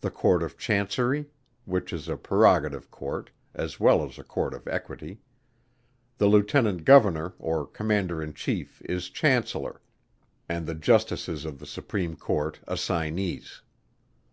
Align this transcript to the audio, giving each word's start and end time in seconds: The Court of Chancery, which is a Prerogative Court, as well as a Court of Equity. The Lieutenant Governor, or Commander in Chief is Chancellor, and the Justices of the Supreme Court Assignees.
The 0.00 0.10
Court 0.10 0.42
of 0.42 0.58
Chancery, 0.58 1.26
which 1.66 1.92
is 1.92 2.08
a 2.08 2.16
Prerogative 2.16 2.90
Court, 2.90 3.30
as 3.54 3.78
well 3.78 4.04
as 4.04 4.18
a 4.18 4.24
Court 4.24 4.54
of 4.54 4.66
Equity. 4.66 5.20
The 6.18 6.26
Lieutenant 6.26 6.84
Governor, 6.84 7.34
or 7.38 7.68
Commander 7.68 8.20
in 8.20 8.34
Chief 8.34 8.82
is 8.86 9.08
Chancellor, 9.08 9.80
and 10.48 10.66
the 10.66 10.74
Justices 10.74 11.44
of 11.44 11.60
the 11.60 11.66
Supreme 11.66 12.16
Court 12.16 12.58
Assignees. 12.66 13.62